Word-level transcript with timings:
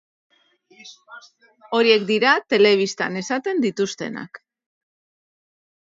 Horiek 1.81 2.09
dira 2.11 2.33
telebistan 2.55 3.23
esaten 3.25 3.65
dituztenak. 3.69 4.45